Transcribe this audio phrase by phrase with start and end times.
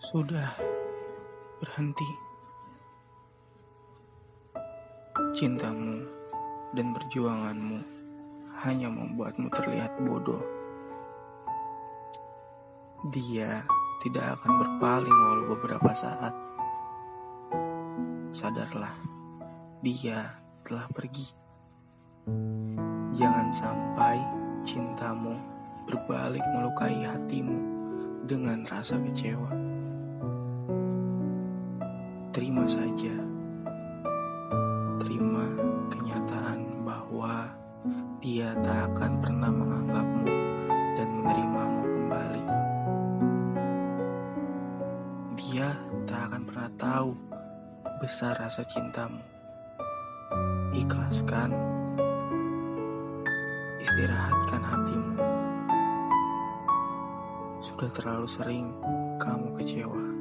[0.00, 0.56] Sudah
[1.60, 2.08] berhenti.
[5.36, 6.08] Cintamu
[6.72, 7.78] dan perjuanganmu
[8.64, 10.40] hanya membuatmu terlihat bodoh.
[13.12, 13.60] Dia
[14.00, 16.32] tidak akan berpaling walau beberapa saat.
[18.32, 18.96] Sadarlah,
[19.84, 20.32] dia
[20.64, 21.28] telah pergi.
[23.20, 24.16] Jangan sampai
[24.64, 25.36] cintamu
[25.84, 27.60] berbalik melukai hatimu
[28.24, 29.59] dengan rasa kecewa.
[32.30, 33.10] Terima saja,
[35.02, 35.42] terima
[35.90, 37.50] kenyataan bahwa
[38.22, 40.30] dia tak akan pernah menganggapmu
[40.94, 42.46] dan menerimamu kembali.
[45.42, 45.74] Dia
[46.06, 47.10] tak akan pernah tahu
[47.98, 49.18] besar rasa cintamu.
[50.70, 51.50] Ikhlaskan,
[53.82, 55.14] istirahatkan hatimu.
[57.58, 58.70] Sudah terlalu sering
[59.18, 60.19] kamu kecewa.